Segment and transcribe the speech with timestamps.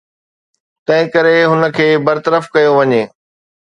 [0.85, 3.01] تنهنڪري هن کي برطرف ڪيو وڃي